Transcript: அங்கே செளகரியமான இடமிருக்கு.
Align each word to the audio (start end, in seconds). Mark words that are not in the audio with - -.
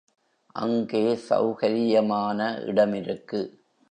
அங்கே 0.55 1.15
செளகரியமான 1.15 2.39
இடமிருக்கு. 2.65 3.41